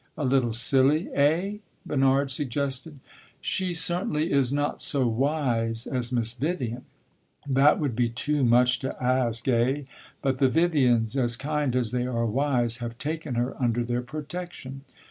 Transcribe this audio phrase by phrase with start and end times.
[0.17, 2.97] "A little silly, eh?" Bernard suggested.
[3.39, 6.85] "She certainly is not so wise as Miss Vivian."
[7.47, 9.83] "That would be too much to ask, eh?
[10.23, 14.81] But the Vivians, as kind as they are wise, have taken her under their protection."